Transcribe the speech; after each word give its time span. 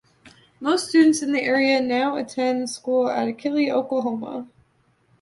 Most 0.59 0.89
students 0.89 1.21
in 1.21 1.31
the 1.31 1.43
area 1.43 1.79
now 1.79 2.15
attend 2.15 2.71
school 2.71 3.07
at 3.07 3.27
Achille, 3.27 3.71
Oklahoma. 3.71 4.47